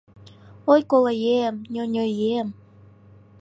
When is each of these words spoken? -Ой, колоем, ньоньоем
-Ой, 0.71 0.81
колоем, 0.91 1.55
ньоньоем 1.73 2.47